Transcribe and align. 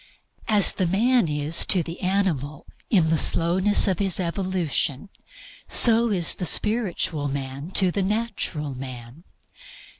As 0.47 0.73
the 0.73 0.87
man 0.87 1.27
is 1.27 1.63
to 1.67 1.83
the 1.83 1.99
animal 2.01 2.65
in 2.89 3.11
the 3.11 3.19
slowness 3.19 3.87
of 3.87 3.99
his 3.99 4.19
evolution, 4.19 5.09
so 5.67 6.09
is 6.09 6.33
the 6.33 6.45
spiritual 6.45 7.27
man 7.27 7.67
to 7.73 7.91
the 7.91 8.01
natural 8.01 8.73
man. 8.73 9.25